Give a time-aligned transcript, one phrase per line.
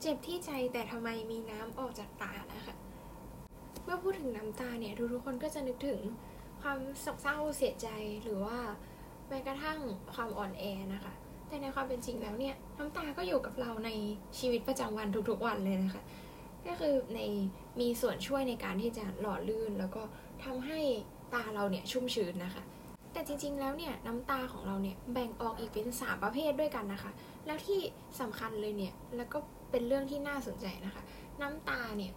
[0.00, 2.74] เจ็บที่ใจแต่ทำไมมีน้ำออกจากตานะคะ
[3.84, 6.00] เมื่อพูดถึงน้ำตาเนี่ยทุกๆคนก็จะนึกถึง
[6.62, 7.88] ความโศกเศร้าเสียใจ
[8.22, 8.58] หรือว่า
[9.28, 9.78] แม้กระทั่ง
[10.14, 11.12] ความอ่อนแอนะคะ
[11.48, 13.90] แต่ในความเป็นจริงแล้วเนี่ยน้ำตาก็อยู่กับเราใน
[14.38, 16.02] ชีวิตประจำวันทุกๆวันเลยนะคะ
[16.66, 17.20] ก็คือใน
[17.80, 20.02] มีส่วนช่วยในการที่จะหล่อลื่น แล้วก็
[20.44, 20.80] ทำให้
[21.34, 22.62] ตาเราเนี่ยชุ่มชื้นนะคะ
[23.12, 27.10] แต่จริงๆแล้วเนี่ยน้ำตาของเราเนี่ยแบ่งออกอีกเป็น 3 ประเภทด้วยกันนะคะ
[27.46, 27.80] แล้วที่
[28.20, 29.38] สำคัญเลยเนี่ยแล้วก็
[29.70, 31.02] เป็นเรื่องที่น่าสนใจนะคะ
[31.42, 32.12] น้ำตาเนี่ย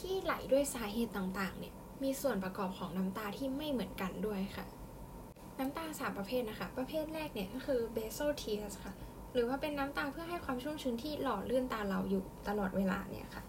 [0.00, 4.64] ที่ไหลด้วยสาเหตุต่างๆ เนี่ยมีส่วนประกอบของน้ำตาที่ไม่เหมือนกันด้วยค่ะ
[5.58, 8.94] น้ำตาสามประเภทนะคะ ประเภทแรกเนี่ยก็คือ basal tears ค่ะ
[9.32, 13.42] หรือว่าเป็นน้ำตาเพื่อให้ความชุ่มชื้นที่หล่อลื่นตาเราอยู่ตลอดเวลาเนี่ยค่ะ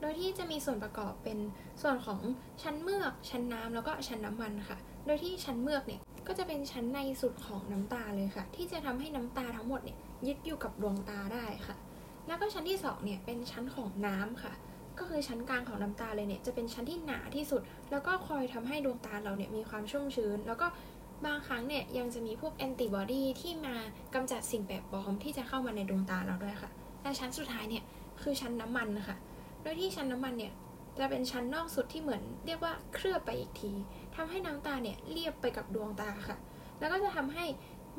[0.00, 1.38] โดยที่จะมีส่วนประกอบเป็น
[1.82, 2.20] ส่วนของ
[2.62, 11.76] ชั้นเมือก ชั้นน้ำแล้วก็ชั้นน้ำมันค่ะ โดยที่ชั้นเมือกเนี่ยก็จะเป็นชั้นในสุดของน้ำตาเลยค่ะ ที่จะทำให้น้ำตาทั้งหมดเนี่ยยึดอยู่กับดวงตาได้ค่ะ
[12.26, 14.52] แล้วก็ชั้นที่สองเนี่ยเป็นชั้นของน้ำค่ะ
[14.98, 20.66] ก็คือชั้นกลางของน้ำตาเลยเนี่ยจะเป็นชั้นที่หนาที่สุด แล้วก็คอยทำให้ดวงตาเราเนี่ยมีความชุ่มชื้น แล้วก็
[21.26, 23.76] บางครั้งเนี่ยยังจะมีพวกแอนติบอดีที่มา
[24.14, 26.70] กำจัดสิ่งแปลกปลอมที่จะเข้ามาในดวงตาเราด้วยค่ะ
[27.02, 27.84] และชั้นสุดท้ายเนี่ย
[28.22, 29.16] คือชั้นน้ำมันนะคะ
[29.62, 30.52] โดยที่ชั้นน้ำมันเนี่ย
[30.98, 33.72] จะเป็นชั้นนอกสุดที่เหมือนเรียกว่าเคลือบไปอีกที
[34.16, 36.36] ทำให้น้ำตาเนี่ยเรียบไปกับดวงตาค่ะ
[36.78, 37.44] แล้วก็จะทำให้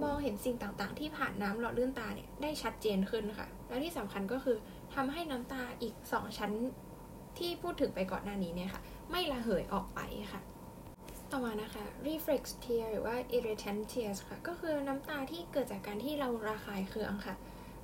[0.02, 4.58] มองเห็นสิ่งต่างๆ ที่ผ่านน้ำหล่อลื่นตาเนี่ยได้ชัดเจนขึ้นค่ะ แล้วที่สำคัญก็คือ
[4.96, 6.52] ทำให้น้ำตาอีก 2 ชั้น
[7.38, 10.00] ที่พูดถึงไปก่อนหน้านี้เนี่ยค่ะ ไม่ระเหยออกไป
[10.34, 10.42] ค่ะ
[11.32, 17.36] ต่อมานะคะ reflex tear หรือว่า irritant tears ค่ะ ก็คือน้ำตาที่เกิดจากการที่เราระคายเคืองค่ะ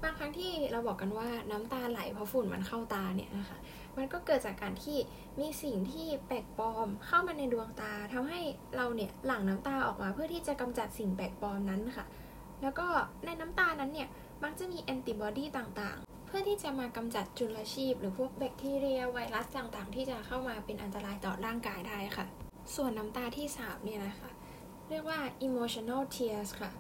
[0.04, 3.58] บางครั้งที่เราบอกกันว่าน้ำตาไหลเพราะฝุ่นมันเข้าตาเนี่ยนะคะ
[3.98, 4.98] มันก็เกิดจากการที่
[5.40, 8.40] มีสิ่งที่แปลกปลอมเข้ามาในดวงตาทำให้
[8.76, 12.06] เราเนี่ยหลั่งน้ำตาออกมาเพื่อที่จะกำจัดสิ่งแปลกปลอมนั้นค่ะ
[12.62, 12.88] แล้วก็
[13.26, 14.08] ในน้ำตานั้นเนี่ย
[14.44, 22.26] มักจะมีแอนติบอดีต่างๆ เพื่อที่จะมากำจัดจุลชีพ หรือพวกแบคทีเรียไวรัสต่างๆ ที่จะเข้ามาเป็นอันตรายต่อร่างกายได้ค่ะ
[22.76, 24.30] ส่วนน้ำตาที่3เนี่ยนะคะ
[24.90, 26.72] เรียกว่า emotional tears ค่ะ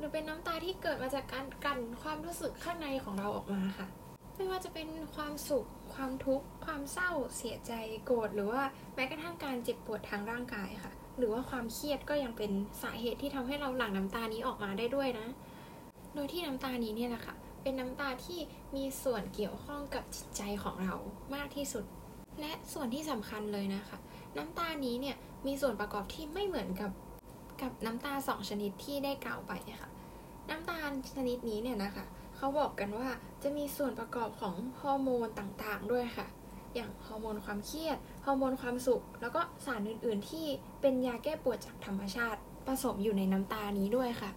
[0.00, 3.86] หรือเป็นน้ำตาที่เกิดมาจากการกลั่นความรู้สึกข้างในของเราออกมาค่ะ
[4.36, 7.72] ไม่ว่าจะเป็นความสุข ความทุกข์ ความเศร้า เสียใจ
[8.04, 8.62] โกรธ หรือว่า
[8.94, 12.50] แม้กระทั่งการเจ็บปวดทางร่างกายค่ะ หรือว่าความเครียดก็ยังเป็น
[12.82, 15.26] สาเหตุที่ทำให้เราหลั่งน้ำตานี้ออกมาได้ด้วยนะ
[16.14, 18.38] โดยที่น้ำตานี้เนี่ยนะค่ะ เป็นน้ำตาที่
[18.76, 20.94] มีส่วนเกี่ยวข้องกับจิตใจของเรา
[21.34, 21.84] มากที่สุด
[22.40, 23.98] และส่วนที่สำคัญเลยนะคะ
[24.36, 26.90] น้ำตานี้เนี่ยมีส่วนประกอบที่ไม่เหมือนกับ
[27.62, 29.90] กับน้ำตาสองชนิดที่ได้กล่าวไปค่ะ
[30.50, 32.04] น้ำตาชนิดนี้เนี่ยนะคะ
[32.36, 33.08] เขาบอกกันว่า
[33.42, 36.26] จะมีส่วนประกอบของฮอร์โมนต่างๆ ด้วยค่ะ
[36.74, 40.46] อย่างฮอร์โมนความเครียดฮอร์โมนความสุข แล้วก็สารอื่นๆ ที่
[40.80, 44.30] เป็นยาแก้ปวดจากธรรมชาติผสมอยู่ในน้ำตานี้ด้วยค่ะ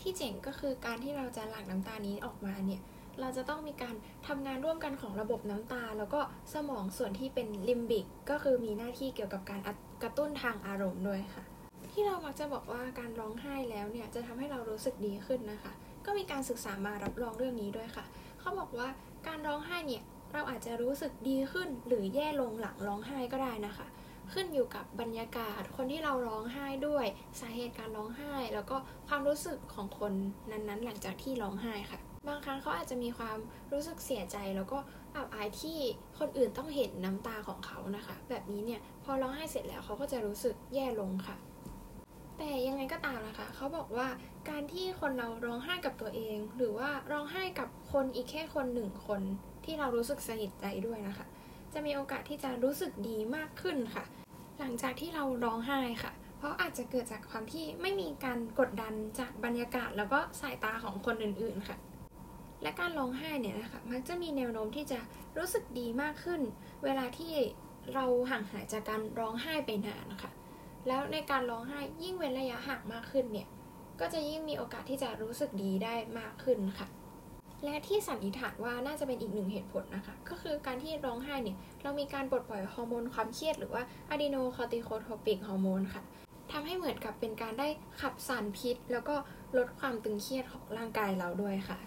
[0.00, 2.80] ที่เจ๋งก็คือการที่เราจะหลั่งน้ำตานี้ออกมาเนี่ย
[3.20, 3.94] เราจะต้องมีการ
[4.26, 6.20] ทำงานร่วมกันของระบบน้ำตา แล้วก็
[6.52, 9.60] สมองส่วนที่เป็นลิมบิก ก็คือมีหน้าที่เกี่ยวกับการ
[10.02, 11.44] กระตุ้นทางอารมณ์ด้วยค่ะ
[11.90, 15.72] ที่เรามักจะบอกว่าการร้องไห้แล้วเนี่ยจะทำให้เรารู้สึกดีขึ้นนะคะ
[16.06, 18.04] ก็มีการศึกษามารับรองเรื่องนี้ด้วยค่ะ
[18.40, 18.88] เขาบอกว่า
[19.28, 23.86] การร้องไห้เนี่ยเราอาจจะรู้สึกดีขึ้นหรือแย่ลงหลังร้องไห้ก็ได้นะคะ
[24.32, 27.06] ขึ้นอยู่กับบรรยากาศคนที่เราร้องไห้ด้วย
[27.40, 28.76] สาเหตุการร้องไห้ แล้วก็
[29.08, 30.12] ความรู้สึกของคน
[30.50, 33.38] นั้นๆ หลังจากที่ร้องไห้ค่ะ บางครั้งเขาอาจจะมีความ
[33.72, 34.78] รู้สึกเสียใจแล้วก็
[35.16, 35.78] อับอายที่
[36.18, 41.36] คนอื่นต้องเห็นน้ำตาของเขานะคะ แบบนี้เนี่ยพอร้องไห้เสร็จแล้วเขาก็จะรู้สึกแย่ลงค่ะ
[42.38, 44.08] แต่ยังไงก็ตามนะคะเขาบอกว่า
[44.50, 49.22] การที่คนเราร้องไห้กับตัวเอง หรือว่าร้องไห้กับคนอีกแค่คนหนึ่งคน
[49.64, 51.26] ที่เรารู้สึกสนิทใจด้วยนะคะ
[51.72, 54.04] จะมีโอกาสที่จะรู้สึกดีมากขึ้นค่ะ
[54.58, 61.76] หลังจากที่เราร้องไห้ค่ะ เพราะอาจจะเกิดจากความที่ไม่มีการกดดันจากบรรยากาศ แล้วก็สายตาของคนอื่นๆค่ะ
[62.62, 65.00] และการร้องไห้เนี่ยนะคะมักจะมีแนวโน้มที่จะ
[65.38, 66.40] รู้สึกดีมากขึ้น
[66.84, 67.32] เวลาที่
[67.94, 70.30] เราห่างหายจากการร้องไห้ไปนานนะคะ
[70.88, 73.48] แล้วในการร้องไห้ยิ่งเว้นระยะห่างมากขึ้นเนี่ย
[74.00, 76.88] ก็จะยิ่งมีโอกาสที่จะรู้สึกดีได้มากขึ้นค่ะ
[77.64, 86.02] และที่สันนิษฐานว่าน่าจะเป็นอีกหนึ่งเหตุผลนะคะ ก็คือการที่ร้องไห้เนี่ย เรามีการปลดปล่อยฮอร์โมนความเครียดหรือว่า adrenocorticotropic hormone ค่ะ
[86.52, 87.68] ทำให้เหมือนกับเป็นการได้
[88.00, 89.14] ขับสารพิษ แล้วก็
[89.58, 91.78] ลดความตึงเครียดของร่างกายเราด้วยค่ะ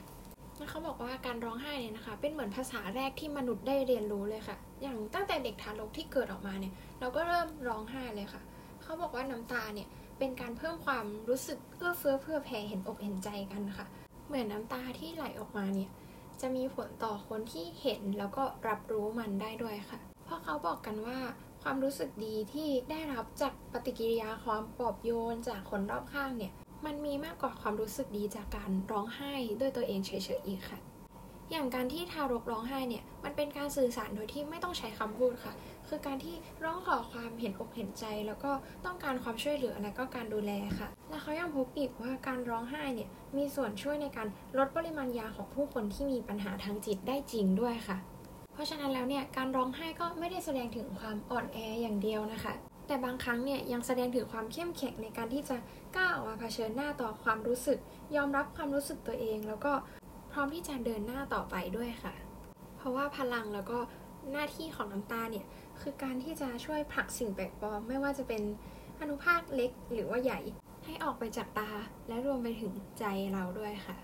[0.57, 8.41] และเขาบอกว่าการร้องไห้เนี่ยนะคะ เป็นเหมือนภาษาแรกที่มนุษย์ได้เรียนรู้เลยค่ะ อย่างตั้งแต่เด็กทารกที่เกิดออกมาเนี่ย เราก็เริ่มร้องไห้เลยค่ะ
[8.85, 9.87] เขาบอกว่าน้ำตาเนี่ย
[10.19, 13.85] เป็นการเพิ่มความรู้สึกเอื้อเฟื้อเพื่อแผ่เห็นอกเห็นใจกันค่ะ
[14.27, 15.89] เหมือนน้ำตาที่ไหลออกมาเนี่ย
[16.41, 21.19] จะมีผลต่อคนที่เห็นแล้วก็รับรู้มันได้ด้วยค่ะ เพราะเขาบอกกันว่า
[21.61, 26.51] ความรู้สึกดีที่ได้รับจากปฏิกิริยาความปลอบโยนจากคนรอบข้างเนี่ย
[26.85, 30.79] มันมีมากกว่าความรู้สึกดีจากการร้องไห้ด้วยตัวเองเฉยๆอีกค่ะ
[31.51, 35.53] อย่างการที่ทารกร้องไห้เนี่ยมันเป็นการสื่อสารโดยที่ไม่ต้องใช้คำพูดค่ะ
[35.87, 38.51] คือการที่ร้องขอความเห็นอกเห็นใจ แล้วก็
[38.85, 44.27] ต้องการความช่วยเหลือและก็การดูแลค่ะ และเขายังพบอีกว่าการร้องไห้เนี่ยมีส่วนช่วยในการ
[44.57, 47.97] ลดปริมาณยาของผู้คนที่มีปัญหาทางจิตได้จริงด้วยค่ะ
[48.53, 52.53] เพราะฉะนั้นแล้วเนี่ยการร้องไห้ก็ไม่ได้แสดงถึงความอ่อนแออย่างเดียวนะคะ
[52.87, 55.57] แต่บางครั้งเนี่ยยังแสดงถึงความเข้มแข็งในการที่จะ
[55.95, 57.79] กล้าออกมาเผชิญหน้าต่อความรู้สึก
[58.15, 59.73] ยอมรับความรู้สึกตัวเอง แล้วก็
[60.35, 62.13] ร้อมที่จะเดินหน้าต่อไปด้วยค่ะ
[62.77, 63.79] เพราะว่าพลังแล้วก็
[64.31, 65.45] หน้าที่ของน้ำตาเนี่ย
[65.81, 68.41] คือการที่จะช่วยผลักสิ่งแปลกปลอมไม่ว่าจะเป็น
[69.01, 70.39] อนุภาคเล็กหรือว่าใหญ่
[70.85, 71.69] ให้ออกไปจากตา
[72.07, 73.97] และรวมไปถึงใจเราด้วยค่ะ